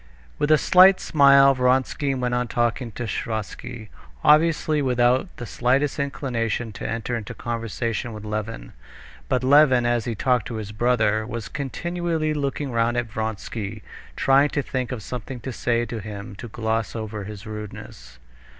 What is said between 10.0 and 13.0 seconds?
he talked to his brother, was continually looking round